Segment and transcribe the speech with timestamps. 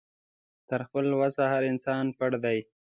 [0.69, 2.59] تر خپله وسه هر انسان پړ دی